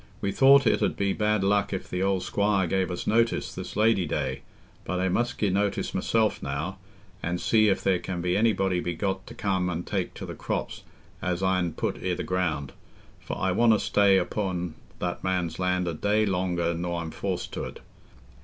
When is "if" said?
1.73-1.87, 7.69-7.83